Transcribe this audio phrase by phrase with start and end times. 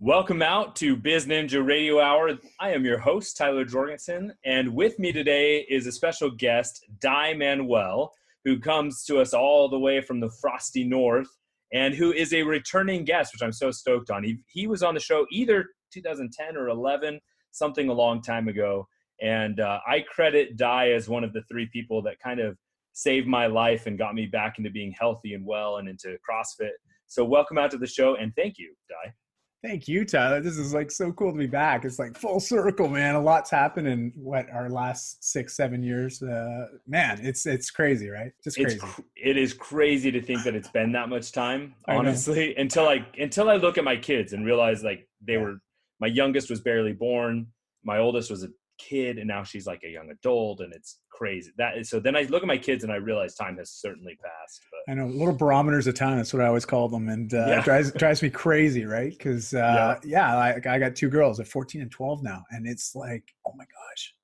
[0.00, 2.32] Welcome out to Biz Ninja Radio Hour.
[2.60, 7.32] I am your host, Tyler Jorgensen, and with me today is a special guest, Dai
[7.32, 8.12] Manuel,
[8.44, 11.30] who comes to us all the way from the frosty north
[11.72, 14.22] and who is a returning guest, which I'm so stoked on.
[14.22, 15.64] He, he was on the show either
[15.94, 17.18] 2010 or 11,
[17.52, 18.86] something a long time ago.
[19.22, 22.58] And uh, I credit Dai as one of the three people that kind of
[22.92, 26.72] saved my life and got me back into being healthy and well and into CrossFit.
[27.06, 29.14] So, welcome out to the show and thank you, Dai.
[29.62, 30.40] Thank you, Tyler.
[30.40, 31.84] This is like so cool to be back.
[31.84, 33.14] It's like full circle, man.
[33.14, 36.22] A lot's happened in what our last six, seven years.
[36.22, 38.32] Uh, man, it's it's crazy, right?
[38.44, 38.76] Just crazy.
[38.76, 42.54] It's, it is crazy to think that it's been that much time, honestly.
[42.56, 45.40] until I until I look at my kids and realize like they yeah.
[45.40, 45.54] were.
[45.98, 47.46] My youngest was barely born.
[47.82, 48.48] My oldest was a
[48.78, 52.14] kid and now she's like a young adult and it's crazy that is so then
[52.14, 55.06] i look at my kids and i realize time has certainly passed but i know
[55.06, 57.58] little barometers of time that's what i always call them and uh, yeah.
[57.58, 61.40] it drives, drives me crazy right because uh, yeah, yeah I, I, got two girls
[61.40, 64.14] at 14 and 12 now and it's like oh my gosh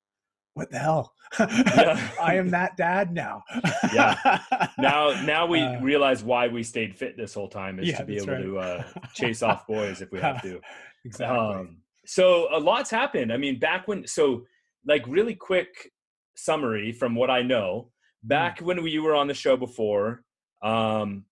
[0.53, 2.11] what the hell yeah.
[2.21, 3.43] i am that dad now
[3.91, 4.39] yeah
[4.77, 8.05] now now we uh, realize why we stayed fit this whole time is yeah, to
[8.05, 8.43] be able right.
[8.43, 8.83] to uh,
[9.13, 10.61] chase off boys if we have to
[11.05, 13.31] exactly um, so a lot's happened.
[13.31, 14.45] I mean, back when, so
[14.85, 15.91] like really quick
[16.35, 17.89] summary from what I know,
[18.23, 18.65] back mm.
[18.65, 20.23] when we were on the show before,
[20.61, 21.25] um,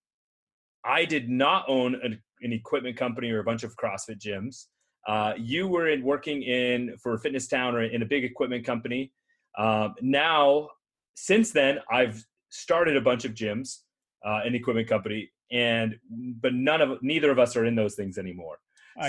[0.83, 4.65] I did not own an, an equipment company or a bunch of CrossFit gyms.
[5.07, 9.11] Uh, you were in working in for Fitness Town or in a big equipment company.
[9.57, 10.69] Um, now,
[11.15, 13.79] since then, I've started a bunch of gyms,
[14.25, 15.95] uh, an equipment company, and
[16.39, 18.59] but none of neither of us are in those things anymore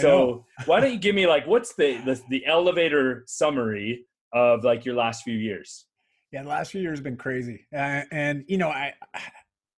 [0.00, 4.84] so why don't you give me like what's the, the the elevator summary of like
[4.84, 5.86] your last few years?
[6.32, 8.94] Yeah, the last few years have been crazy, uh, and you know, I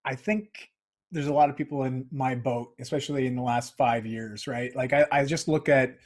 [0.05, 0.69] I think
[1.11, 4.75] there's a lot of people in my boat, especially in the last five years, right?
[4.75, 5.97] Like I, I just look at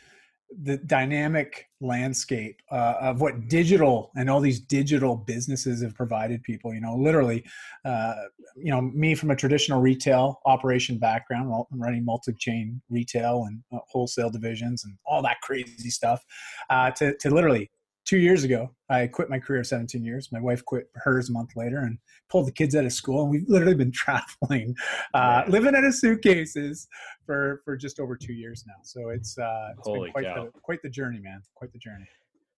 [0.63, 6.73] the dynamic landscape uh, of what digital and all these digital businesses have provided people
[6.73, 7.45] you know literally
[7.85, 8.15] uh,
[8.55, 14.29] you know me from a traditional retail operation background running multi-chain retail and uh, wholesale
[14.29, 16.25] divisions and all that crazy stuff
[16.71, 17.69] uh, to, to literally
[18.09, 20.29] two years ago, I quit my career of 17 years.
[20.31, 23.21] My wife quit hers a month later and pulled the kids out of school.
[23.21, 24.75] And we've literally been traveling,
[25.13, 26.87] uh, living out of suitcases
[27.27, 28.73] for, for just over two years now.
[28.81, 31.43] So it's, uh, it's been quite the, quite the journey, man.
[31.53, 32.07] Quite the journey.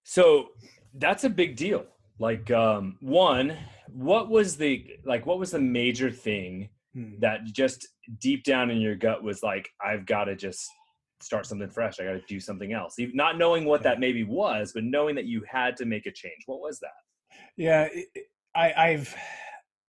[0.03, 0.47] So
[0.93, 1.85] that's a big deal.
[2.17, 3.57] Like, um, one,
[3.91, 7.19] what was the, like, what was the major thing hmm.
[7.19, 7.85] that just
[8.21, 10.65] deep down in your gut was like, I've got to just
[11.23, 11.99] start something fresh.
[11.99, 12.95] I got to do something else.
[13.13, 16.43] Not knowing what that maybe was, but knowing that you had to make a change.
[16.45, 16.89] What was that?
[17.57, 17.87] Yeah,
[18.55, 19.15] I, I've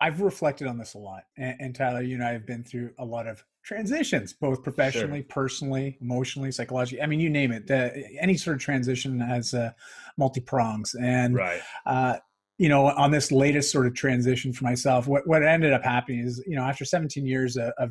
[0.01, 2.91] I've reflected on this a lot, and, and, Tyler, you and I have been through
[2.99, 5.29] a lot of transitions, both professionally, sure.
[5.29, 7.01] personally, emotionally, psychologically.
[7.03, 7.71] I mean, you name it.
[7.71, 7.91] Uh,
[8.21, 9.71] any sort of transition has uh,
[10.17, 11.61] multi prongs, and right.
[11.87, 12.17] Uh,
[12.59, 16.21] you know, on this latest sort of transition for myself, what what ended up happening
[16.21, 17.91] is, you know, after 17 years of, of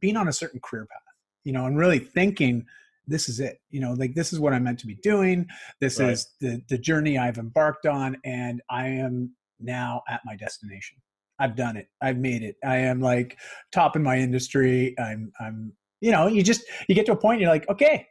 [0.00, 1.01] being on a certain career path
[1.44, 2.66] you know, and really thinking
[3.06, 5.46] this is it you know like this is what i'm meant to be doing.
[5.80, 6.10] This right.
[6.10, 10.98] is the the journey i've embarked on and i am now at my destination.
[11.38, 11.88] I've done it.
[12.00, 12.56] I've made it.
[12.64, 13.38] I am like
[13.72, 14.94] top in my industry.
[14.98, 18.06] I'm i'm you know you just you get to a point you're like okay.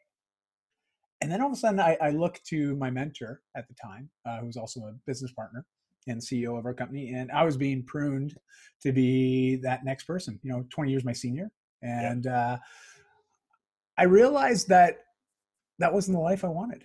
[1.22, 4.10] And then all of a sudden i, I look to my mentor at the time
[4.26, 5.64] uh, who's also a business partner
[6.08, 8.36] and ceo of our company and i was being pruned
[8.82, 11.52] to be that next person you know 20 years my senior.
[11.84, 12.54] And yeah.
[12.54, 12.58] uh
[14.02, 14.98] I realized that
[15.78, 16.84] that wasn't the life I wanted.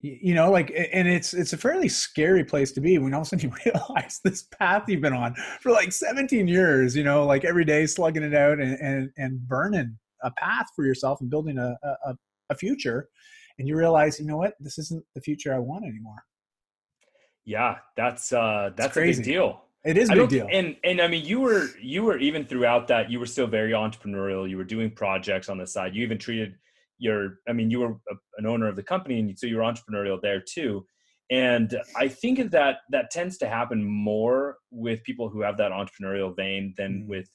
[0.00, 3.26] You know, like, and it's it's a fairly scary place to be when all of
[3.26, 6.94] a sudden you realize this path you've been on for like 17 years.
[6.94, 10.84] You know, like every day slugging it out and and, and burning a path for
[10.84, 12.14] yourself and building a, a
[12.50, 13.08] a future,
[13.58, 16.22] and you realize, you know what, this isn't the future I want anymore.
[17.44, 19.64] Yeah, that's uh that's a big deal.
[19.84, 20.48] It is a big deal.
[20.50, 23.72] And and I mean you were you were even throughout that you were still very
[23.72, 24.48] entrepreneurial.
[24.48, 25.94] You were doing projects on the side.
[25.94, 26.54] You even treated
[26.98, 29.62] your I mean you were a, an owner of the company and so you were
[29.62, 30.84] entrepreneurial there too.
[31.30, 36.34] And I think that that tends to happen more with people who have that entrepreneurial
[36.34, 37.06] vein than mm.
[37.06, 37.28] with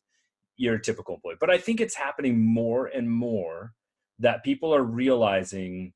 [0.57, 1.35] your typical employee.
[1.39, 3.73] But I think it's happening more and more
[4.19, 5.93] that people are realizing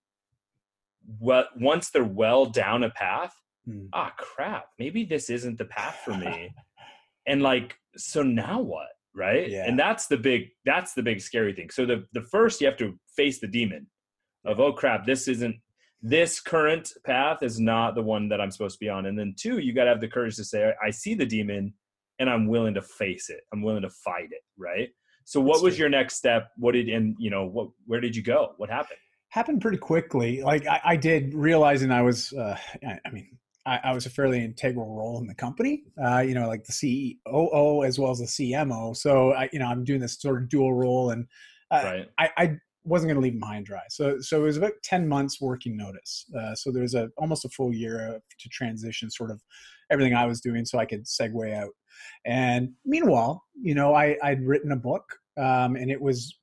[1.19, 3.33] what once they're well down a path
[3.67, 3.87] mm.
[3.93, 6.53] ah crap maybe this isn't the path for me.
[7.25, 9.49] And like so now what right?
[9.49, 9.65] Yeah.
[9.67, 11.69] and that's the big that's the big scary thing.
[11.69, 13.87] So the the first you have to face the demon
[14.45, 15.57] of oh crap this isn't
[16.01, 19.07] this current path is not the one that i'm supposed to be on.
[19.07, 21.73] And then two you got to have the courage to say i see the demon
[22.19, 23.41] and i'm willing to face it.
[23.51, 24.89] I'm willing to fight it right?
[25.25, 25.83] So what that's was true.
[25.83, 26.51] your next step?
[26.57, 28.53] What did and you know what where did you go?
[28.57, 28.99] What happened?
[29.29, 30.41] Happened pretty quickly.
[30.41, 33.37] Like I, I did realizing I was, uh, I mean,
[33.67, 36.71] I, I, was a fairly integral role in the company, uh, you know, like the
[36.71, 38.95] CEO as well as the CMO.
[38.95, 41.27] So I, you know, I'm doing this sort of dual role and
[41.69, 42.09] uh, right.
[42.17, 43.81] I, I wasn't going to leave them high and dry.
[43.89, 46.25] So, so it was about 10 months working notice.
[46.37, 49.41] Uh, so there was a, almost a full year to transition sort of
[49.91, 51.71] everything I was doing so I could segue out.
[52.25, 55.03] And meanwhile, you know, I, I'd written a book
[55.37, 56.33] um, and it was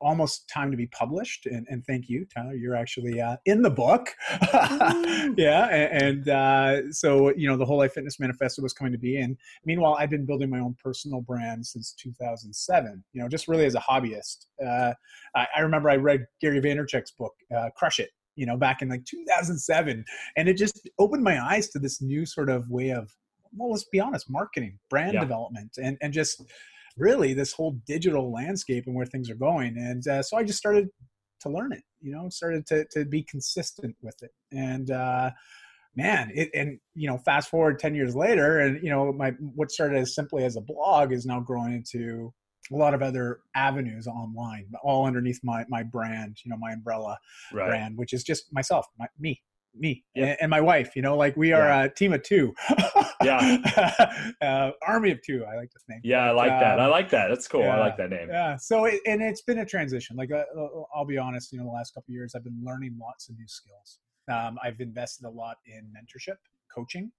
[0.00, 1.46] almost time to be published.
[1.46, 2.54] And, and thank you, Tyler.
[2.54, 4.14] You're actually uh, in the book.
[5.36, 5.68] yeah.
[5.68, 9.18] And, and uh, so, you know, the Whole Life Fitness Manifesto was coming to be.
[9.18, 13.64] And meanwhile, I've been building my own personal brand since 2007, you know, just really
[13.64, 14.46] as a hobbyist.
[14.64, 14.92] Uh,
[15.34, 18.88] I, I, remember I read Gary Vaynerchuk's book, uh, Crush It, you know, back in
[18.88, 20.04] like 2007.
[20.36, 23.10] And it just opened my eyes to this new sort of way of,
[23.56, 25.20] well, let's be honest, marketing, brand yeah.
[25.20, 26.42] development, and, and just,
[26.96, 29.76] really this whole digital landscape and where things are going.
[29.76, 30.88] And uh, so I just started
[31.40, 34.30] to learn it, you know, started to, to be consistent with it.
[34.52, 35.30] And, uh,
[35.94, 39.70] man, it, and, you know, fast forward 10 years later and, you know, my, what
[39.70, 42.32] started as simply as a blog is now growing into
[42.72, 47.18] a lot of other avenues online, all underneath my, my brand, you know, my umbrella
[47.52, 47.68] right.
[47.68, 49.40] brand, which is just myself, my, me,
[49.78, 50.38] me yep.
[50.40, 51.84] and my wife you know like we are yeah.
[51.84, 52.54] a team of two.
[53.22, 54.02] Yeah.
[54.42, 56.00] Uh, army of two i like this name.
[56.04, 57.28] Yeah i like um, that i like that.
[57.28, 57.62] That's cool.
[57.62, 58.28] Yeah, i like that name.
[58.30, 58.56] yeah.
[58.56, 60.16] So it, and it's been a transition.
[60.16, 62.96] Like uh, uh, i'll be honest you know the last couple years i've been learning
[63.00, 63.98] lots of new skills.
[64.30, 66.36] Um, i've invested a lot in mentorship
[66.74, 67.10] coaching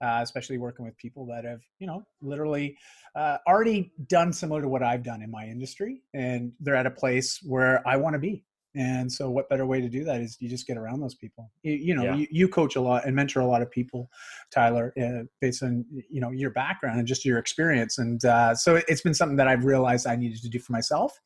[0.00, 2.76] uh, especially working with people that have, you know, literally
[3.14, 6.90] uh, already done similar to what I've done in my industry, and they're at a
[6.90, 8.44] place where I want to be.
[8.76, 11.50] And so, what better way to do that is you just get around those people.
[11.62, 12.14] You, you know, yeah.
[12.16, 14.10] you, you, coach a lot and mentor a lot of people,
[14.52, 17.98] Tyler, uh, based on you know your background and just your experience.
[17.98, 21.18] And uh, so, it's been something that I've realized I needed to do for myself.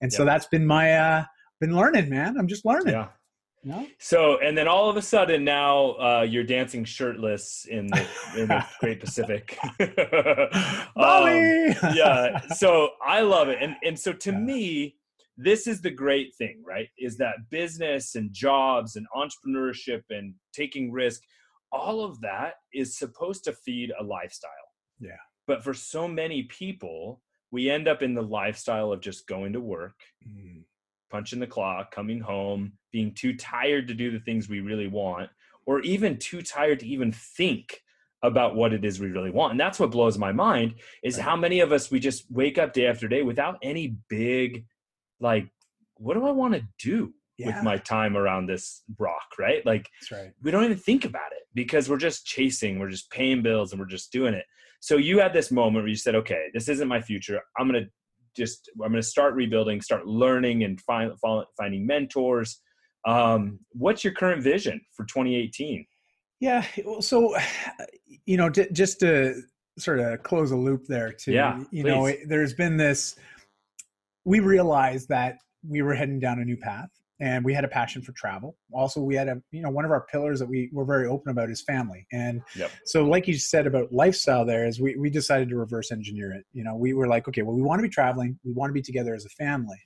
[0.00, 0.16] And yeah.
[0.16, 1.24] so, that's been my uh,
[1.60, 2.36] been learning, man.
[2.38, 2.94] I'm just learning.
[2.94, 3.08] Yeah.
[3.98, 8.06] So, and then all of a sudden now uh, you're dancing shirtless in the,
[8.36, 9.58] in the Great Pacific.
[9.80, 11.26] um,
[11.94, 12.40] yeah.
[12.56, 13.58] So I love it.
[13.60, 14.38] And, and so to yeah.
[14.38, 14.96] me,
[15.36, 16.88] this is the great thing, right?
[16.98, 21.22] Is that business and jobs and entrepreneurship and taking risk,
[21.72, 24.50] all of that is supposed to feed a lifestyle.
[25.00, 25.16] Yeah.
[25.46, 29.60] But for so many people, we end up in the lifestyle of just going to
[29.60, 29.94] work,
[30.26, 30.62] mm.
[31.10, 35.30] punching the clock, coming home, being too tired to do the things we really want,
[35.66, 37.80] or even too tired to even think
[38.22, 39.52] about what it is we really want.
[39.52, 40.74] And that's what blows my mind
[41.04, 44.64] is how many of us we just wake up day after day without any big
[45.20, 45.48] like
[45.96, 47.46] what do i want to do yeah.
[47.46, 50.32] with my time around this rock right like right.
[50.42, 53.80] we don't even think about it because we're just chasing we're just paying bills and
[53.80, 54.44] we're just doing it
[54.80, 57.86] so you had this moment where you said okay this isn't my future i'm gonna
[58.36, 61.12] just i'm gonna start rebuilding start learning and find,
[61.56, 62.60] finding mentors
[63.06, 65.86] um, what's your current vision for 2018
[66.40, 66.64] yeah
[67.00, 67.36] so
[68.26, 69.42] you know just to
[69.78, 71.90] sort of close a loop there too yeah, you please.
[71.90, 73.16] know there's been this
[74.26, 76.90] we realized that we were heading down a new path
[77.20, 78.56] and we had a passion for travel.
[78.72, 81.30] Also we had a you know one of our pillars that we were very open
[81.30, 82.06] about is family.
[82.12, 82.70] And yep.
[82.84, 86.44] so like you said about lifestyle there is we, we decided to reverse engineer it.
[86.52, 88.38] You know we were like okay well we want to be traveling.
[88.44, 89.78] We want to be together as a family.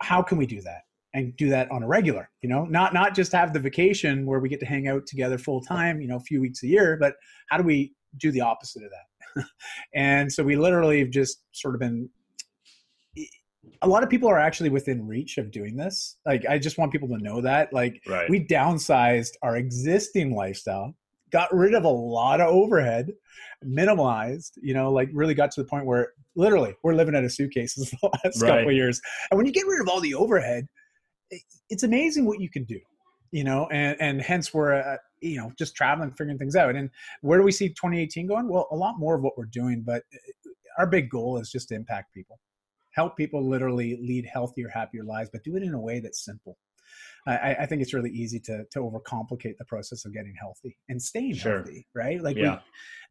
[0.00, 0.82] How can we do that?
[1.14, 2.64] And do that on a regular you know?
[2.64, 6.00] Not not just have the vacation where we get to hang out together full time
[6.00, 7.16] you know a few weeks a year but
[7.48, 9.44] how do we do the opposite of that?
[9.94, 12.08] And so we literally have just sort of been
[13.82, 16.16] a lot of people are actually within reach of doing this.
[16.26, 17.72] Like, I just want people to know that.
[17.72, 18.28] Like, right.
[18.28, 20.94] we downsized our existing lifestyle,
[21.30, 23.12] got rid of a lot of overhead,
[23.64, 27.32] minimalized, you know, like really got to the point where literally we're living out of
[27.32, 28.48] suitcases the last right.
[28.48, 29.00] couple of years.
[29.30, 30.66] And when you get rid of all the overhead,
[31.70, 32.78] it's amazing what you can do,
[33.30, 36.74] you know, and, and hence we're, uh, you know, just traveling, figuring things out.
[36.74, 36.90] And
[37.22, 38.48] where do we see 2018 going?
[38.48, 41.68] Well, a lot more of what we're doing, but uh, our big goal is just
[41.68, 42.38] to impact people
[42.92, 46.58] help people literally lead healthier, happier lives, but do it in a way that's simple.
[47.26, 51.00] I, I, think it's really easy to to overcomplicate the process of getting healthy and
[51.00, 51.58] staying sure.
[51.58, 52.20] healthy, right?
[52.20, 52.58] Like yeah.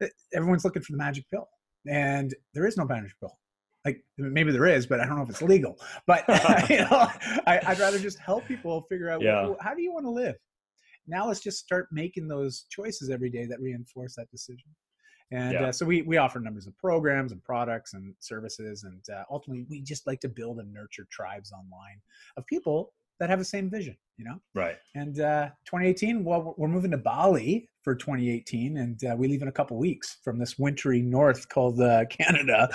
[0.01, 1.47] we, everyone's looking for the magic pill,
[1.87, 3.37] and there is no magic pill.
[3.85, 5.79] Like maybe there is, but I don't know if it's legal.
[6.07, 6.25] But
[6.69, 7.07] you know,
[7.47, 9.43] I, would rather just help people figure out yeah.
[9.43, 10.35] well, how do you want to live.
[11.07, 14.69] Now let's just start making those choices every day that reinforce that decision.
[15.31, 15.63] And yeah.
[15.67, 18.83] uh, so we, we offer numbers of programs and products and services.
[18.83, 22.01] And uh, ultimately, we just like to build and nurture tribes online
[22.35, 24.39] of people that have the same vision, you know?
[24.53, 24.75] Right.
[24.95, 29.47] And uh, 2018, well, we're moving to Bali for 2018, and uh, we leave in
[29.47, 32.69] a couple weeks from this wintry north called uh, Canada.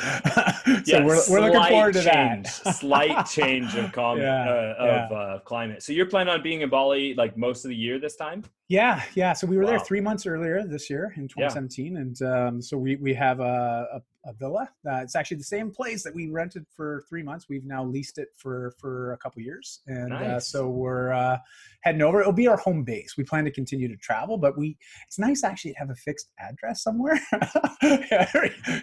[0.64, 2.74] so Yeah, we're, we're looking forward to change, that.
[2.74, 5.84] slight change of com- Yeah, uh, of uh, climate.
[5.84, 8.42] So you're planning on being in Bali like most of the year this time?
[8.68, 9.32] Yeah, yeah.
[9.32, 12.96] So we were there three months earlier this year in 2017, and um, so we
[12.96, 13.86] we have a,
[14.24, 14.68] a, a villa.
[14.84, 17.46] Uh, it's actually the same place that we rented for three months.
[17.48, 20.48] We've now leased it for for a couple years, and uh, Nice.
[20.48, 21.40] so we're uh,
[21.82, 22.20] heading over.
[22.20, 23.14] It'll be our home base.
[23.16, 24.76] We plan to continue to travel, but we
[25.06, 27.20] it's nice actually to have a fixed address somewhere.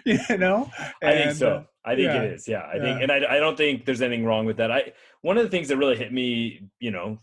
[0.04, 0.70] you know,
[1.02, 1.48] I think so.
[1.48, 2.22] uh, I think yeah.
[2.22, 2.48] it is.
[2.48, 4.70] Yeah, I think, and I, I don't think there's anything wrong with that.
[4.70, 4.92] I
[5.22, 7.18] one of the things that really hit me, you know,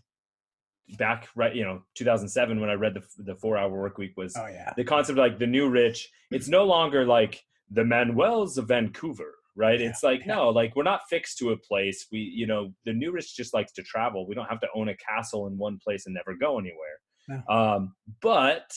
[0.98, 4.34] back right, you know, 2007 when I read the the four hour work week was
[4.36, 6.08] oh yeah, the concept of like the new rich.
[6.30, 9.80] It's no longer like the Manuel's of Vancouver, right?
[9.80, 10.36] Yeah, It's like yeah.
[10.36, 12.06] no, like we're not fixed to a place.
[12.10, 14.26] We, you know, the new rich just likes to travel.
[14.26, 16.98] We don't have to own a castle in one place and never go anywhere.
[17.28, 17.42] No.
[17.48, 18.72] Um, but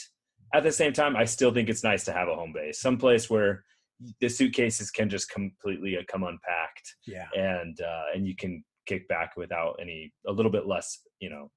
[0.53, 3.29] at the same time, I still think it's nice to have a home base, someplace
[3.29, 3.63] where
[4.20, 9.08] the suitcases can just completely uh, come unpacked yeah, and uh, and you can kick
[9.08, 11.50] back without any a little bit less you know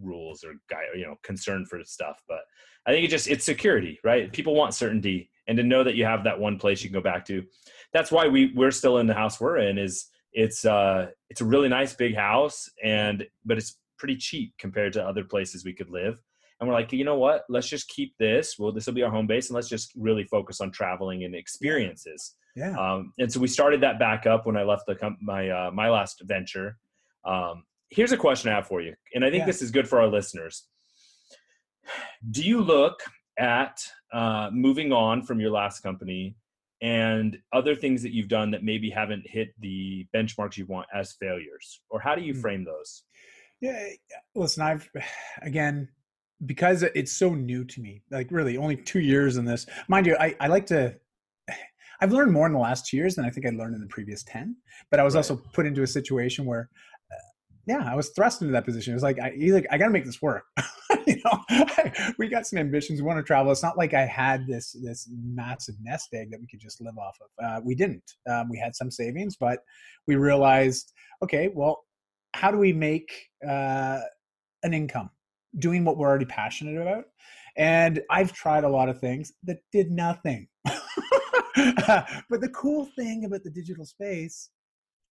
[0.00, 2.40] rules or guy you know concern for stuff but
[2.86, 6.04] i think it just it's security right people want certainty and to know that you
[6.04, 7.44] have that one place you can go back to
[7.92, 11.44] that's why we we're still in the house we're in is it's uh it's a
[11.44, 15.90] really nice big house and but it's pretty cheap compared to other places we could
[15.90, 16.20] live
[16.60, 19.10] and we're like you know what let's just keep this well this will be our
[19.10, 22.76] home base and let's just really focus on traveling and experiences yeah.
[22.76, 25.70] um, and so we started that back up when I left the com- my uh,
[25.72, 26.76] my last venture.
[27.24, 29.46] Um, here's a question I have for you, and I think Yeah.
[29.46, 30.66] this is good for our listeners.
[32.30, 33.00] Do you look
[33.38, 33.80] at
[34.12, 36.36] uh, moving on from your last company
[36.82, 41.12] and other things that you've done that maybe haven't hit the benchmarks you want as
[41.20, 42.40] failures, or how do you Hmm.
[42.40, 43.02] frame those?
[43.60, 43.88] Yeah,
[44.34, 44.88] listen, I've
[45.42, 45.88] again
[46.46, 48.02] because it's so new to me.
[48.10, 49.66] Like really, only two years in this.
[49.88, 50.96] Mind you, I, I like to.
[52.02, 53.86] I've learned more in the last two years than I think I'd learned in the
[53.86, 54.56] previous ten.
[54.90, 55.18] But I was Right.
[55.18, 56.70] also put into a situation where,
[57.70, 58.92] yeah, I was thrust into that position.
[58.92, 60.42] It was like I either I got to make this work.
[61.06, 61.62] you know,
[62.18, 63.00] we got some ambitions.
[63.00, 63.52] We want to travel.
[63.52, 66.98] It's not like I had this this massive nest egg that we could just live
[66.98, 67.44] off of.
[67.44, 68.02] Uh, we didn't.
[68.28, 69.60] Um, we had some savings, but
[70.08, 71.84] we realized, okay, well,
[72.34, 74.00] how do we make uh,
[74.64, 75.10] an income
[75.60, 77.04] doing what we're already passionate about?
[77.56, 80.48] And I've tried a lot of things that did nothing.
[80.64, 84.50] but the cool thing about the digital space,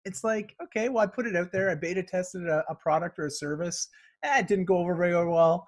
[0.05, 1.69] it's like, okay, well, I put it out there.
[1.69, 3.87] I beta tested a, a product or a service.
[4.23, 5.67] Eh, it didn't go over very well.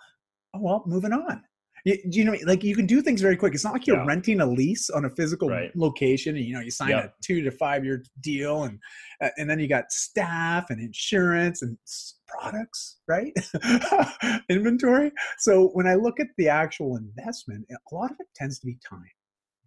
[0.53, 1.43] Oh, well, moving on.
[1.83, 3.55] You, do you know, like you can do things very quick.
[3.55, 4.05] It's not like you're Yeah.
[4.05, 5.75] renting a lease on a physical Right.
[5.75, 8.77] location, and you know you sign a two to five year deal, and
[9.19, 11.75] uh, and then you got staff and insurance and
[12.27, 13.33] products, right?
[14.49, 15.11] Inventory.
[15.39, 18.77] So when I look at the actual investment, a lot of it tends to be
[18.87, 19.01] time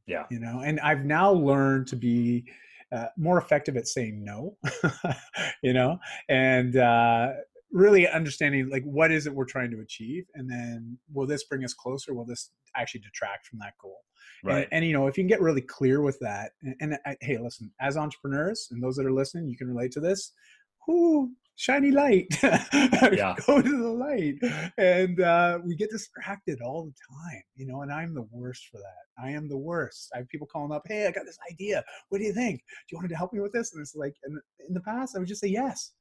[0.06, 2.44] Yeah, you know and i've now learned to be
[2.94, 4.56] uh, more effective at saying no
[5.62, 5.98] you know?
[6.28, 7.32] And uh,
[7.72, 10.24] really understanding like what is it we're trying to achieve?
[10.34, 12.14] And then will this bring us closer?
[12.14, 13.98] Will this actually detract from that goal?
[14.42, 14.64] Right.
[14.64, 17.16] and, and you know if you can get really clear with that and, and I,
[17.22, 20.32] hey listen as entrepreneurs and those that are listening you can relate to this
[20.86, 23.34] whoo shiny light Yeah.
[23.46, 24.34] go to the light
[24.76, 28.78] and uh, we get distracted all the time you know and i'm the worst for
[28.78, 31.82] that i am the worst i have people calling up hey i got this idea
[32.08, 34.14] what do you think do you want to help me with this and it's like
[34.26, 35.92] in, in the past i would just say yes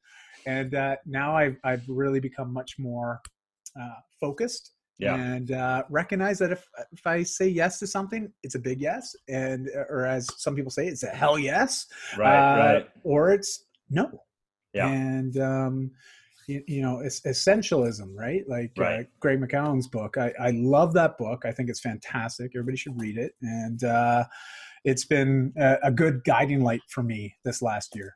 [0.46, 3.22] and uh, now I've, I've really become much more
[3.80, 5.16] uh, focused Yeah.
[5.16, 9.16] and uh, recognize that if if I say yes to something, it's a big yes,
[9.28, 12.38] and or as some people say, it's a hell yes, Right.
[12.38, 12.90] uh, right.
[13.04, 14.06] or it's no.
[14.74, 14.88] Yeah.
[14.88, 15.92] And um,
[16.48, 18.44] you, you know, it's essentialism, right?
[18.48, 20.18] Like uh, Greg McKeown's book.
[20.18, 21.44] I, I love that book.
[21.46, 22.52] I think it's fantastic.
[22.56, 24.26] Everybody should read it, and uh,
[24.84, 28.16] it's been a, a good guiding light for me this last year.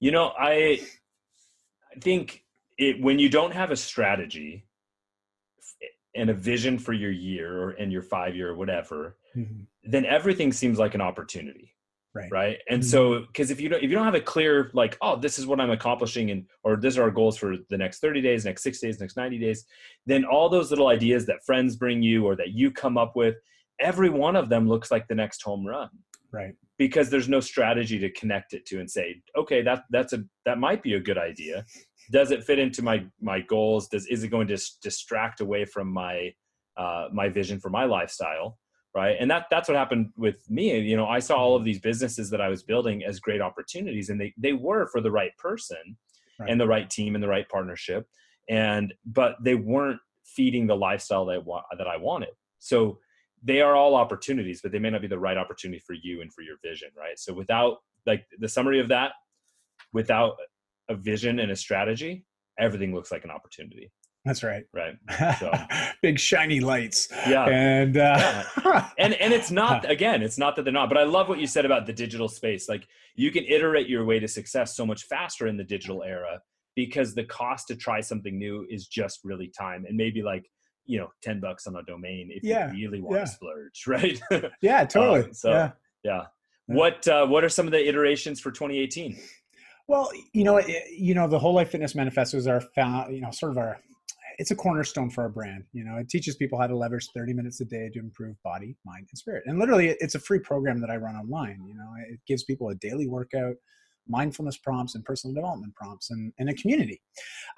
[0.00, 0.80] You know, I
[1.94, 2.44] I think
[2.76, 4.66] it when you don't have a strategy
[6.14, 9.66] and a vision for your year or and your five year or whatever, Mhm.
[9.82, 11.73] then everything seems like an opportunity.
[12.14, 12.30] Right.
[12.30, 12.58] Right.
[12.70, 12.86] And Mhm.
[12.86, 15.46] so because if you don't if you don't have a clear like, oh, this is
[15.46, 18.62] what I'm accomplishing and or these are our goals for the next 30 days, next
[18.62, 19.66] six days, next 90 days,
[20.06, 23.34] then all those little ideas that friends bring you or that you come up with,
[23.80, 25.90] every one of them looks like the next home run
[26.30, 26.54] Right.
[26.78, 30.58] because there's no strategy to connect it to and say okay that that's a that
[30.58, 31.64] might be a good idea
[32.12, 35.92] does it fit into my my goals does is it going to distract away from
[35.92, 36.32] my
[36.76, 38.58] uh my vision for my lifestyle
[38.94, 41.62] right and that that's what happened with me you know i saw all mm-hmm.
[41.62, 45.00] of these businesses that i was building as great opportunities and they they were for
[45.00, 45.96] the right person
[46.36, 46.50] Right.
[46.50, 48.08] and the right team and the right partnership
[48.48, 52.30] and but they weren't feeding the lifestyle that I, that I wanted.
[52.58, 52.98] So
[53.42, 56.32] they are all opportunities, but they may not be the right opportunity for you and
[56.32, 57.18] for your vision, right?
[57.18, 59.12] So without like the summary of that,
[59.92, 60.36] without
[60.88, 62.24] a vision and a strategy,
[62.58, 63.90] everything looks like an opportunity.
[64.24, 64.64] That's right.
[64.72, 64.96] Right.
[65.38, 65.52] So.
[66.02, 67.08] Big shiny lights.
[67.28, 67.44] Yeah.
[67.46, 68.88] And uh, yeah.
[68.98, 71.46] and and it's not again, it's not that they're not, but I love what you
[71.46, 72.68] said about the digital space.
[72.68, 76.40] Like you can iterate your way to success so much faster in the digital era
[76.74, 80.50] because the cost to try something new is just really time and maybe like
[80.86, 82.72] you know 10 bucks on a domain if Yeah.
[82.72, 83.24] you really want Yeah.
[83.24, 84.20] to splurge right
[84.60, 85.20] yeah, totally.
[85.24, 85.70] Um, so- yeah.
[86.02, 86.22] yeah
[86.66, 89.16] what uh, what are some of the iterations for 2018
[89.86, 90.66] Well, you know, it,
[90.96, 93.78] you know, the whole life fitness manifesto is our found, you know, sort of our.
[94.38, 95.64] It's a cornerstone for our brand.
[95.72, 98.76] You know, it teaches people how to leverage 30 minutes a day to improve body,
[98.84, 99.44] mind, and spirit.
[99.46, 101.64] And literally, it's a free program that I run online.
[101.66, 103.54] You know, it gives people a daily workout,
[104.08, 107.00] mindfulness prompts, and personal development prompts, and, and a community.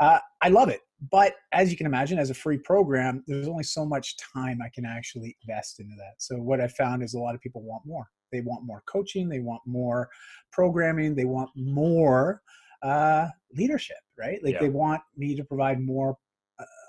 [0.00, 0.80] Uh, I love it.
[1.10, 4.70] But as you can imagine, as a free program, there's only so much time I
[4.74, 6.14] can actually invest into that.
[6.18, 8.08] So what I found is a lot of people want more.
[8.32, 9.28] They want more coaching.
[9.28, 10.08] They want more
[10.52, 11.14] programming.
[11.14, 12.42] They want more
[12.82, 14.42] uh, leadership, right?
[14.42, 14.60] Like Yeah.
[14.60, 16.16] they want me to provide more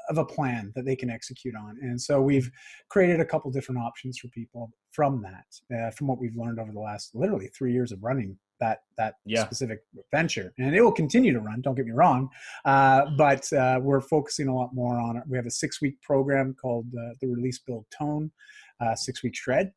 [0.10, 1.78] of a plan that they can execute on.
[1.82, 2.50] And so we've
[2.90, 6.72] created a couple different options for people from that, uh, from what we've learned over
[6.72, 9.46] the last literally three years of running that that Yeah.
[9.46, 10.52] specific venture.
[10.58, 11.62] And it will continue to run.
[11.62, 12.30] Don't get me wrong,
[12.66, 15.24] uh, but uh, we're focusing a lot more on it.
[15.28, 18.32] We have a six week program called uh, the Release Build Tone,
[18.80, 19.72] uh, six week shred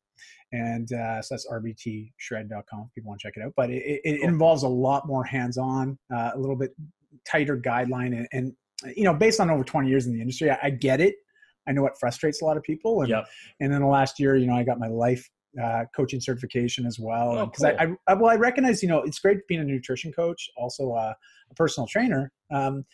[0.52, 4.00] and uh, so that's rbtshred.com if people want to check it out but it, it,
[4.04, 6.74] it involves a lot more hands-on uh, a little bit
[7.26, 8.52] tighter guideline and, and
[8.96, 11.16] you know based on over 20 years in the industry i, I get it.
[11.68, 13.24] I know what frustrates a lot of people and, Yep.
[13.60, 15.28] and then the last year you know i got my life
[15.60, 19.18] uh, coaching certification as well Oh, because I, I, well i recognize you know it's
[19.18, 21.12] great being a nutrition coach also uh,
[21.50, 22.84] a personal trainer um,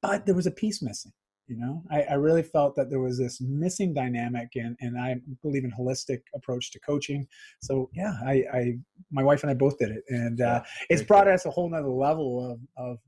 [0.00, 1.12] but there was a piece missing
[1.48, 1.82] you know?
[1.90, 5.72] I, I really felt that there was this missing dynamic and and i believe in
[5.72, 7.26] holistic approach to coaching.
[7.60, 8.72] So yeah i i
[9.10, 11.34] my wife and i both did it and uh, it's brought cool.
[11.34, 12.98] us a whole nother level of of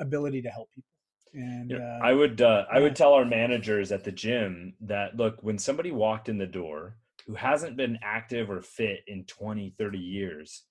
[0.00, 0.88] ability to help people
[1.34, 5.16] and Yeah, uh, I would uh, I would tell our managers at the gym that
[5.16, 9.74] look when somebody walked in the door who hasn't been active or fit in 20
[9.78, 10.64] 30 years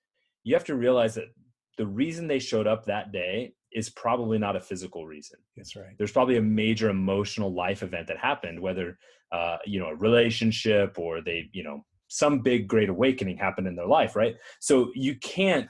[0.44, 1.34] you have to realize that
[1.78, 5.40] the reason they showed up that day is probably not a physical reason.
[5.58, 5.96] That's right.
[5.98, 8.98] There's probably a major emotional life event that happened whether
[9.32, 13.76] uh, you know a relationship or they you know some big great awakening happened in
[13.76, 14.36] their life right?
[14.60, 15.68] So you can't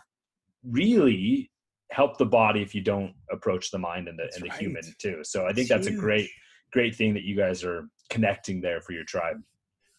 [0.64, 1.50] really
[1.94, 4.60] help the body if you don't approach the mind and the, That's and the right.
[4.60, 6.30] human too so i think That's that's a great
[6.72, 9.38] great thing that you guys are connecting there for your tribe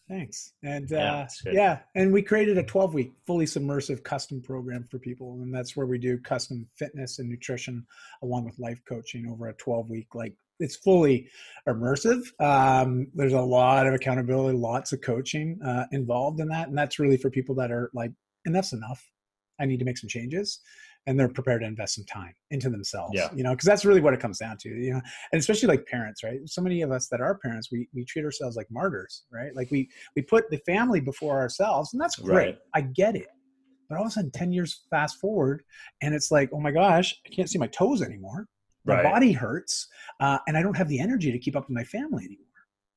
[0.07, 0.53] Thanks.
[0.63, 4.83] And Yeah, uh, that's yeah, and we created a 12 week fully submersive custom program
[4.83, 5.41] for people.
[5.41, 7.85] And that's where we do custom fitness and nutrition
[8.21, 10.13] along with life coaching over a 12 week.
[10.13, 11.27] Like it's fully
[11.67, 12.21] immersive.
[12.39, 16.67] Um, there's a lot of accountability, lots of coaching uh, involved in that.
[16.67, 18.11] And that's really for people that are like,
[18.45, 19.03] enough's enough.
[19.59, 20.59] I need to make some changes.
[21.07, 23.29] And they're prepared to invest some time into themselves, Yeah.
[23.35, 25.85] you know, because that's really what it comes down to, you know, and especially like
[25.85, 26.39] parents, right?
[26.45, 29.55] So many of us that are parents, we, we treat ourselves like martyrs, right?
[29.55, 32.57] Like we, we put the family before ourselves and that's great Right.
[32.73, 33.27] i get it
[33.89, 35.63] but all of a sudden 10 years fast forward
[36.01, 38.47] and it's like oh my gosh i can't see my toes anymore
[38.85, 39.03] my Right.
[39.03, 39.87] body hurts
[40.19, 42.45] uh, and i don't have the energy to keep up with my family anymore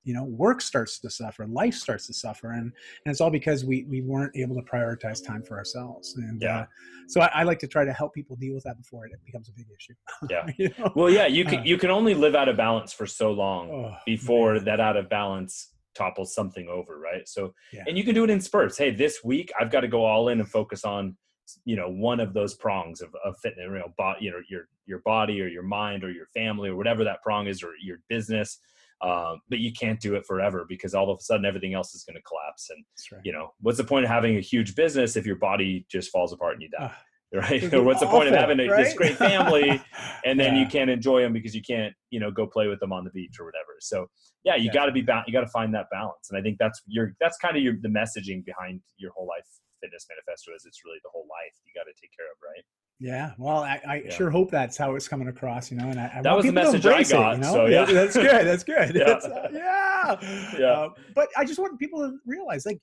[0.04, 2.72] you know work starts to suffer life starts to suffer and, and
[3.06, 6.61] it's all because we, we weren't able to prioritize time for ourselves and Yeah.
[6.61, 6.64] uh,
[7.08, 9.48] so I, I like to try to help people deal with that before it becomes
[9.48, 9.94] a big issue
[10.30, 10.46] Yeah.
[10.58, 10.92] you know?
[10.94, 11.64] well yeah you can Uh.
[11.64, 14.64] you can only live out of balance for so long Oh, before man.
[14.64, 17.84] that out of balance topples something over right so Yeah.
[17.88, 20.28] and you can do it in spurts hey this week i've got to go all
[20.28, 21.16] in and focus on
[21.64, 24.68] you know one of those prongs of, of fitness you know, bo- you know your
[24.87, 27.98] your body or your mind or your family or whatever that prong is or your
[28.08, 28.58] business
[29.00, 32.04] um, but you can't do it forever because all of a sudden everything else is
[32.04, 32.70] going to collapse.
[32.70, 33.22] And right.
[33.24, 36.32] you know what's the point of having a huge business if your body just falls
[36.32, 36.98] apart and you die Ah,
[37.34, 37.72] right?
[37.72, 39.80] or what's the point of having a, this great family
[40.24, 42.92] and then you can't enjoy them because you can't you know go play with them
[42.92, 43.76] on the beach or whatever?
[43.80, 44.06] So
[44.44, 46.28] yeah you got to be ba- you got to find that balance.
[46.30, 49.46] And i think that's your that's kind of your the messaging behind your whole life
[49.80, 52.66] fitness manifesto is it's really the whole life you got to take care of right
[53.00, 54.11] Yeah, well, I, I Yeah.
[54.11, 55.88] sure hope that's how it's coming across, you know.
[55.88, 57.52] And I, I That was the message I embrace it, you know?
[57.52, 57.84] so, yeah.
[57.92, 58.46] that's good.
[58.46, 58.94] That's good.
[58.96, 59.16] Yeah.
[59.16, 60.66] It's, uh, yeah, Yeah.
[60.72, 62.80] Uh, but I just want people to realize, like,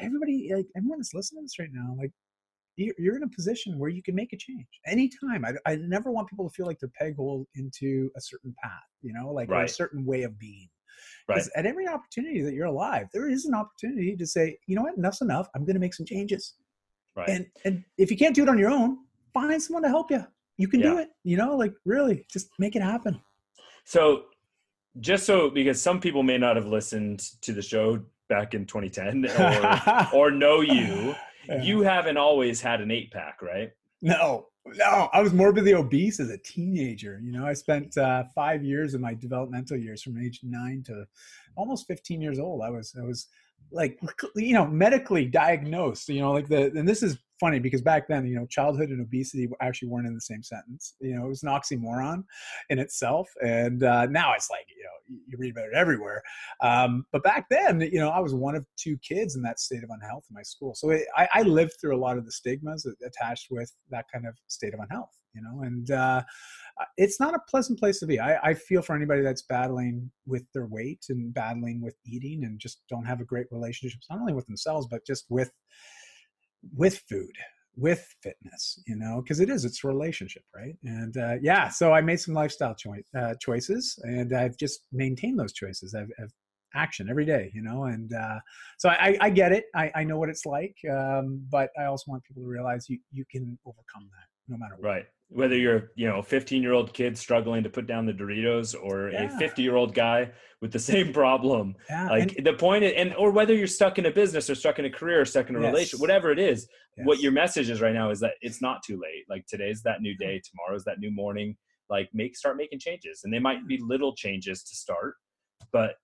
[0.00, 2.10] everybody, like everyone that's listening to this right now, like,
[2.76, 5.44] you're, you're in a position where you can make a change anytime.
[5.44, 8.72] I, I never want people to feel like they're peg hole into a certain path,
[9.02, 10.68] you know, like or a certain way of being.
[11.28, 14.82] right At every opportunity that you're alive, there is an opportunity to say, you know
[14.82, 15.48] what, enough's enough.
[15.54, 16.54] I'm going to make some changes.
[17.14, 18.98] right And and if you can't do it on your own,
[19.34, 20.24] find someone to help you.
[20.56, 21.10] You can do it.
[21.24, 23.20] You know, like really, just make it happen.
[23.84, 24.26] So
[25.00, 29.26] just so because some people may not have listened to the show back in 2010
[30.14, 31.14] or, or know you,
[31.48, 31.62] yeah.
[31.62, 33.72] you haven't always had an eight pack, right?
[34.00, 35.08] No, no.
[35.12, 37.20] I was morbidly obese as a teenager.
[37.22, 41.04] You know, I spent uh, five years of my developmental years from age nine to
[41.56, 42.62] almost 15 years old.
[42.62, 43.26] I was, I was
[43.72, 43.98] like
[44.36, 48.26] you know medically diagnosed you know like the and this is funny because back then
[48.26, 50.94] you know childhood and obesity actually weren't in the same sentence.
[51.00, 52.24] You know it was an oxymoron
[52.70, 56.22] in itself and uh, now it's like you know you read about it everywhere.
[56.62, 59.84] Um, but back then you know i was one of two kids in that state
[59.84, 60.74] of unhealth in my school.
[60.74, 64.26] So it, I, I lived through a lot of the stigmas attached with that kind
[64.26, 66.22] of state of unhealth you know and uh,
[66.96, 68.18] it's not a pleasant place to be.
[68.18, 72.58] I, I, feel for anybody that's battling with their weight and battling with eating and
[72.58, 75.50] just don't have a great relationship not only with themselves but just with
[76.76, 77.32] with food
[77.76, 82.00] with fitness you know because it is it's relationship right and uh, yeah so i
[82.00, 82.76] made some lifestyle
[83.18, 86.32] uh, choices and i've just maintained those choices i've, I've
[86.76, 88.38] action every day you know and uh,
[88.78, 92.10] so I, I, get it I, I know what it's like um, but i also
[92.10, 94.88] want people to realize you, you can overcome that no matter what.
[94.88, 95.06] Right.
[95.34, 98.74] Whether you're, you know, a 15 year old kid struggling to put down the Doritos
[98.80, 99.24] or yeah.
[99.24, 101.74] a 50 year old guy with the same problem.
[101.90, 102.08] Yeah.
[102.08, 104.78] Like and, the point, is, and or whether you're stuck in a business or stuck
[104.78, 105.72] in a career or stuck in a yes.
[105.72, 107.06] relationship, whatever it is, yes.
[107.06, 109.24] what your message is right now is that it's not too late.
[109.28, 111.56] Like today's that new day, tomorrow's that new morning.
[111.90, 115.16] Like make start making changes, and they might be little changes to start,
[115.72, 115.96] but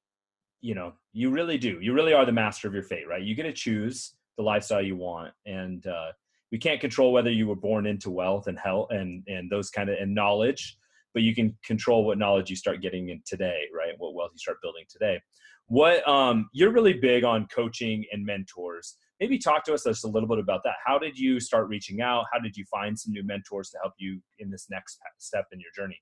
[0.61, 1.79] you know, you really do.
[1.81, 3.23] You really are the master of your fate, right?
[3.23, 6.13] You get to choose the lifestyle you want, and uh,
[6.53, 9.89] we can't control whether you were born into wealth and health and and those kind
[9.89, 10.77] of and knowledge
[11.13, 13.95] but you can control what knowledge you start getting in today right?
[13.99, 15.21] What wealth you start building today.
[15.67, 18.97] What um you're really big on coaching and mentors.
[19.21, 20.77] Maybe talk to us just a little bit about that.
[20.85, 22.25] How did you start reaching out?
[22.33, 25.61] How did you find some new mentors to help you in this next step in
[25.61, 26.01] your journey?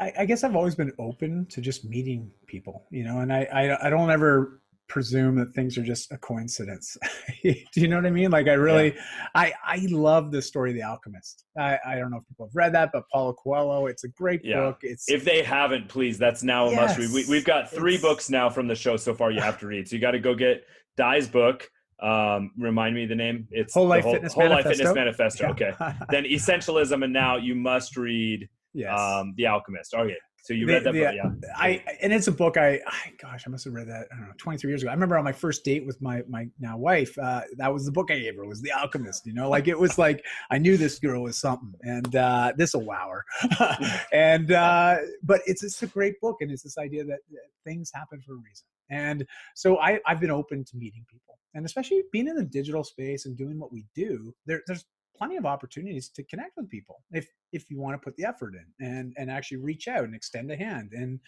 [0.00, 3.44] I, I guess I've always been open to just meeting people, you know, and I,
[3.52, 6.96] I, I don't ever presume that things are just a coincidence.
[7.42, 8.30] Do you know what I mean?
[8.30, 9.00] Like I really, yeah.
[9.34, 11.44] I I love the story of the Alchemist.
[11.58, 13.86] I I don't know if people have read that, but Paulo Coelho.
[13.86, 14.60] It's a great yeah.
[14.60, 14.78] book.
[14.82, 17.10] It's if they haven't, please, that's now a yes, must read.
[17.12, 19.30] We, we've got three books now from the show so far.
[19.30, 20.64] You have to read, so you got to go get
[20.96, 21.68] Dai's book.
[22.00, 23.48] Um, remind me the name.
[23.50, 24.68] It's Whole Life whole, Fitness Whole Manifesto.
[24.68, 25.46] Life Fitness Manifesto.
[25.48, 25.72] Okay,
[26.10, 28.98] then Essentialism, and now you must read yes.
[28.98, 29.94] um, The Alchemist.
[29.94, 31.50] Okay, so you read the, that the, book, yeah?
[31.56, 34.26] I and it's a book I, I, gosh, I must have read that I don't
[34.26, 34.90] know 23 years ago.
[34.90, 37.92] I remember on my first date with my my now wife, uh, that was the
[37.92, 39.24] book I gave her was The Alchemist.
[39.24, 42.74] You know, like it was like I knew this girl was something, and uh, this
[42.74, 43.24] a wower.
[44.12, 47.90] and uh, but it's it's a great book, and it's this idea that, that things
[47.94, 48.66] happen for a reason.
[48.90, 52.84] And so I I've been open to meeting people, and especially being in the digital
[52.84, 54.34] space and doing what we do.
[54.44, 54.84] There, there's
[55.16, 58.54] plenty of opportunities to connect with people if if you want to put the effort
[58.54, 61.20] in and and actually reach out and extend a hand and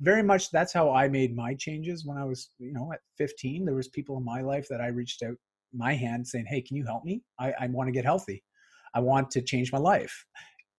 [0.00, 3.64] very much that's how i made my changes when i was you know at 15
[3.64, 5.34] there was people in my life that i reached out
[5.74, 7.22] my hand saying hey can you help me?
[7.38, 8.42] I, I want to get healthy.
[8.94, 10.24] I want to change my life.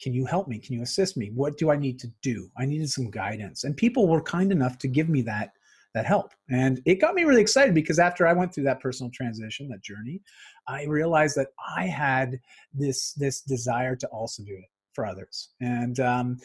[0.01, 0.59] Can you help me?
[0.59, 1.31] Can you assist me?
[1.33, 2.49] What do i need to do?
[2.57, 3.63] I needed some guidance.
[3.63, 5.51] And people were kind enough to give me that
[5.93, 6.31] that help.
[6.49, 9.83] And it got me really excited because after I went through that personal transition, that
[9.83, 10.21] journey,
[10.67, 12.39] I realized that I had
[12.73, 15.49] this this desire to also do it for others.
[15.61, 16.37] And um,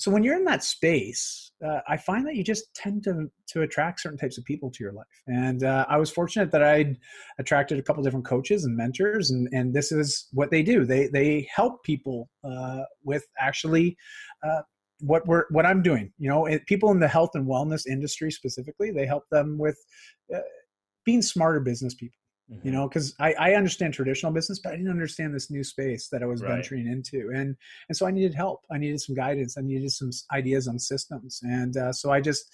[0.00, 3.62] so when you're in that space, uh, I find that you just tend to to
[3.62, 5.06] attract certain types of people to your life.
[5.26, 6.96] And uh, I was fortunate that I'd
[7.38, 10.86] attracted a couple different coaches and mentors, and and this is what they do.
[10.86, 13.96] They they help people uh, with actually
[14.42, 14.62] uh,
[15.00, 16.12] what we're what I'm doing.
[16.18, 19.78] You know, it, people in the health and wellness industry specifically, they help them with
[20.34, 20.40] uh,
[21.04, 22.16] being smarter business people.
[22.50, 22.66] Mm-hmm.
[22.66, 26.08] You know, because I, I understand traditional business, but I didn't understand this new space
[26.10, 26.54] that I was right.
[26.54, 27.54] venturing into, and
[27.88, 28.60] and so I needed help.
[28.72, 29.56] I needed some guidance.
[29.56, 32.50] I needed some ideas on systems, and uh, so I just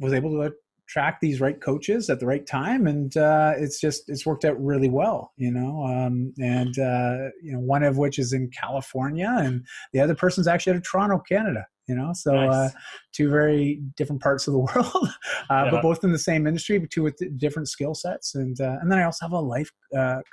[0.00, 0.52] was able to
[0.88, 4.58] track these right coaches at the right time and uh, it's just it's worked out
[4.62, 9.32] really well you know um, and uh, you know one of which is in california
[9.38, 12.54] and the other person's actually out of toronto canada you know so uh, nice.
[12.54, 12.70] uh,
[13.12, 15.08] two very different parts of the world
[15.50, 15.70] uh, yeah.
[15.70, 18.90] but both in the same industry but two with different skill sets and uh, and
[18.90, 19.70] then i also have a life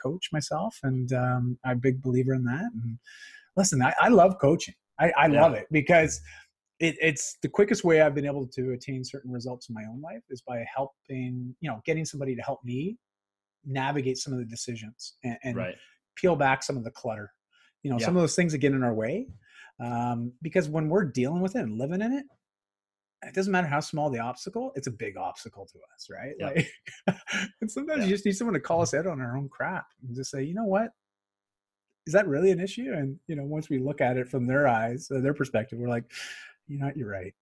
[0.02, 2.98] coach myself and um, i'm a big believer in that and
[3.58, 5.41] listen i, I love coaching i, I yeah.
[5.41, 6.22] love it because
[6.80, 10.02] it, it's the quickest way I've been able to attain certain results in my own
[10.02, 12.98] life is by helping, you know, getting somebody to help me
[13.66, 15.76] navigate some of the decisions and, and right.
[16.16, 17.32] peel back some of the clutter.
[17.84, 18.06] You know, yeah.
[18.06, 19.28] some of those things that get in our way.
[19.80, 22.26] Um, because when we're dealing with it and living in it,
[23.24, 26.36] it doesn't matter how small the obstacle, it's a big obstacle to us, right?
[27.08, 27.18] Like,
[27.62, 30.16] and sometimes you just need someone to call us out on our own crap and
[30.16, 30.90] just say, you know what?
[32.08, 32.92] Is that really an issue?
[32.94, 35.90] And you know, once we look at it from their eyes, uh, their perspective, we're
[35.90, 36.06] like,
[36.67, 37.34] you know, you're right.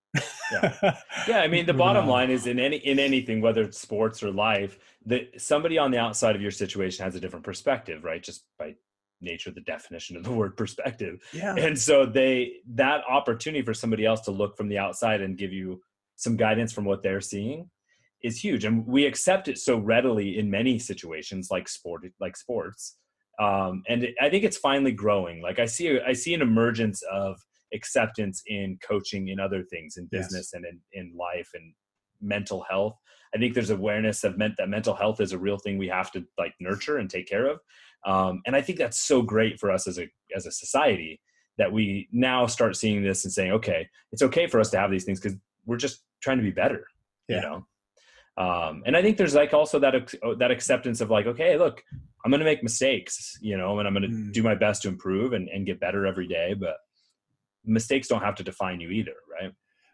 [0.51, 0.95] yeah.
[1.27, 4.31] yeah, I mean the bottom line is in any in anything, whether it's sports or
[4.31, 8.21] life, that somebody on the outside of your situation has a different perspective, right?
[8.21, 8.75] Just by
[9.21, 11.21] nature the definition of the word perspective.
[11.31, 11.55] Yeah.
[11.55, 15.53] And so they that opportunity for somebody else to look from the outside and give
[15.53, 15.81] you
[16.15, 17.69] some guidance from what they're seeing
[18.21, 18.65] is huge.
[18.65, 22.97] And we accept it so readily in many situations like sport like sports.
[23.39, 25.41] Um, and I think it's finally growing.
[25.41, 27.39] Like I see I see an emergence of
[27.73, 30.53] acceptance in coaching in other things in business yes.
[30.53, 31.73] and in, in life and
[32.21, 32.95] mental health
[33.35, 36.11] i think there's awareness of meant that mental health is a real thing we have
[36.11, 37.59] to like nurture and take care of
[38.05, 41.19] um, and i think that's so great for us as a as a society
[41.57, 44.91] that we now start seeing this and saying okay it's okay for us to have
[44.91, 46.87] these things because we're just trying to be better
[47.27, 47.35] yeah.
[47.37, 47.65] you know
[48.35, 49.93] um, and i think there's like also that
[50.37, 51.83] that acceptance of like okay look
[52.23, 54.31] i'm gonna make mistakes you know and i'm gonna mm.
[54.31, 56.77] do my best to improve and, and get better every day but
[57.65, 59.51] mistakes don't have to define you either, right?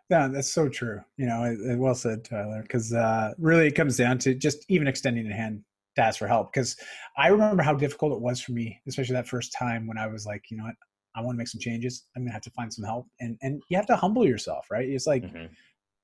[0.10, 1.01] Yeah, that's so true.
[1.17, 2.63] You know, well said, Tyler.
[2.63, 5.63] Because uh, really, it comes down to just even extending a hand
[5.95, 6.51] to ask for help.
[6.51, 6.75] Because
[7.17, 10.25] I remember how difficult it was for me, especially that first time when I was
[10.25, 10.75] like, you know what,
[11.15, 12.08] I want to make some changes.
[12.15, 14.88] I'm gonna have to find some help, and and you have to humble yourself, right?
[14.88, 15.45] It's like mm-hmm.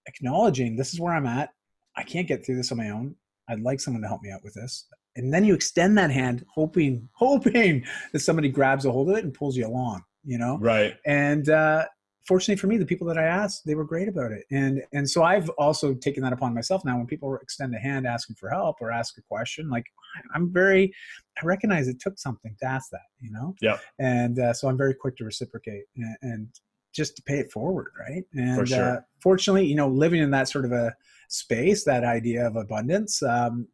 [0.06, 1.50] acknowledging this is where I'm at.
[1.98, 3.16] I can't get through this on my own.
[3.50, 4.86] I'd like someone to help me out with this.
[5.16, 9.24] And then you extend that hand, hoping, hoping that somebody grabs a hold of it
[9.24, 10.58] and pulls you along you know?
[10.58, 10.96] Right.
[11.06, 11.86] And uh
[12.28, 14.46] fortunately for me the people that i asked they were great about it.
[14.52, 16.98] And and so i've also taken that upon myself now.
[16.98, 19.86] When people extend a hand asking for help or ask a question like
[20.34, 20.94] i'm very
[21.42, 23.56] i recognize it took something to ask that you know?
[23.62, 26.48] Yeah and uh, so i'm very quick to reciprocate and, and
[26.94, 28.24] just to pay it forward right?
[28.34, 28.98] And For sure.
[28.98, 30.96] uh, fortunately you know living in that sort of a
[31.30, 33.68] space that idea of abundance um,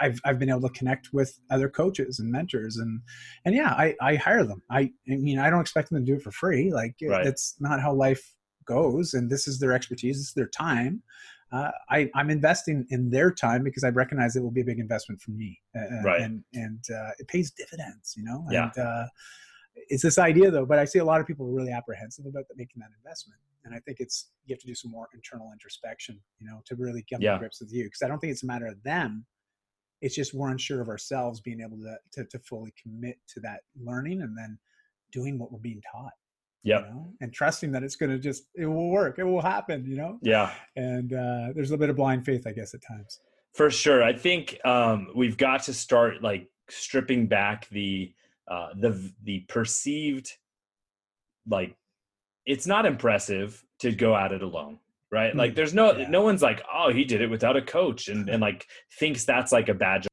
[0.00, 3.00] I've I've been able to connect with other coaches and mentors and
[3.44, 6.16] and yeah I I hire them I I mean I don't expect them to do
[6.16, 7.24] it for free like right.
[7.24, 8.34] that's not how life
[8.66, 11.02] goes and this is their expertise this is their time
[11.52, 14.78] uh, I I'm investing in their time because I recognize it will be a big
[14.78, 18.70] investment for me uh, right and and uh, it pays dividends you know yeah.
[18.76, 19.06] and uh,
[19.88, 22.44] it's this idea though but I see a lot of people are really apprehensive about
[22.56, 26.20] making that investment and I think it's you have to do some more internal introspection
[26.38, 27.32] you know to really get yeah.
[27.32, 29.24] to grips with you because I don't think it's a matter of them
[30.00, 33.60] it's just we're unsure of ourselves being able to, to, to fully commit to that
[33.80, 34.58] learning and then
[35.12, 36.12] doing what we're being taught.
[36.62, 36.80] Yeah.
[36.80, 37.12] You know?
[37.20, 39.18] And trusting that it's going to just, it will work.
[39.18, 40.18] It will happen, you know?
[40.22, 40.52] Yeah.
[40.76, 43.20] And uh, there's a little bit of blind faith, I guess, at times.
[43.52, 44.02] For sure.
[44.02, 48.12] I think um, we've got to start like stripping back the,
[48.50, 50.32] uh, the, the perceived,
[51.48, 51.76] like,
[52.46, 54.78] it's not impressive to go at it alone
[55.14, 55.34] right?
[55.34, 55.54] Like hmm.
[55.54, 56.08] there's no yeah.
[56.10, 58.66] no one's like, oh, he did it without a coach and, and like
[58.98, 60.06] thinks that's like a badge.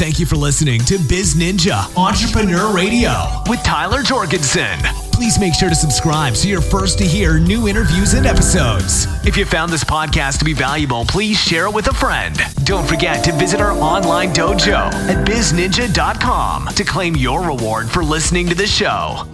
[0.00, 3.12] Thank you for listening to Biz Ninja Entrepreneur Radio
[3.46, 4.78] with Tyler Jorgensen.
[5.12, 9.06] Please make sure to subscribe so you're first to hear new interviews and episodes.
[9.26, 12.34] If you found this podcast to be valuable, please share it with a friend.
[12.64, 18.48] Don't forget to visit our online dojo at bizninja.com to claim your reward for listening
[18.48, 19.26] to the show.